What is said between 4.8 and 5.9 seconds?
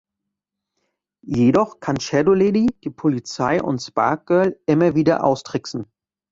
wieder austricksen.